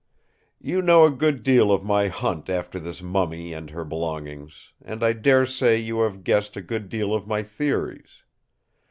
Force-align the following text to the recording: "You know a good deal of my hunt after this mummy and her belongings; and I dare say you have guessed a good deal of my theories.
"You 0.59 0.81
know 0.81 1.05
a 1.05 1.11
good 1.11 1.43
deal 1.43 1.71
of 1.71 1.83
my 1.83 2.07
hunt 2.07 2.49
after 2.49 2.79
this 2.79 3.03
mummy 3.03 3.53
and 3.53 3.69
her 3.69 3.85
belongings; 3.85 4.71
and 4.83 5.03
I 5.03 5.13
dare 5.13 5.45
say 5.45 5.77
you 5.77 5.99
have 5.99 6.23
guessed 6.23 6.57
a 6.57 6.61
good 6.63 6.89
deal 6.89 7.13
of 7.13 7.27
my 7.27 7.43
theories. 7.43 8.23